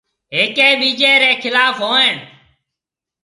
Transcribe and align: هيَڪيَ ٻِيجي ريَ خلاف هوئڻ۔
هيَڪيَ 0.35 0.67
ٻِيجي 0.79 1.11
ريَ 1.21 1.31
خلاف 1.43 1.75
هوئڻ۔ 1.85 2.15